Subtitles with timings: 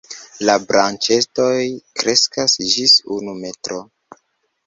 [0.49, 1.59] La branĉetoj
[2.01, 3.79] kreskas ĝis unu metro.